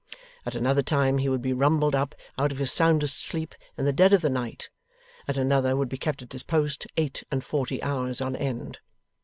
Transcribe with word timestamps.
At 0.47 0.55
another 0.55 0.81
time, 0.81 1.19
he 1.19 1.29
would 1.29 1.43
be 1.43 1.53
rumbled 1.53 1.93
up 1.93 2.15
out 2.35 2.51
of 2.51 2.57
his 2.57 2.71
soundest 2.73 3.23
sleep, 3.23 3.53
in 3.77 3.85
the 3.85 3.93
dead 3.93 4.13
of 4.13 4.21
the 4.21 4.31
night; 4.31 4.71
at 5.27 5.37
another, 5.37 5.75
would 5.77 5.89
be 5.89 5.97
kept 5.99 6.23
at 6.23 6.31
his 6.33 6.41
post 6.41 6.87
eight 6.97 7.23
and 7.29 7.43
forty 7.43 7.83
hours 7.83 8.19
on 8.19 8.35
end. 8.35 8.79